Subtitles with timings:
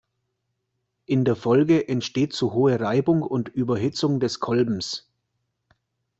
[1.05, 5.07] In der Folge entsteht zu hohe Reibung und Überhitzung des Kolbens.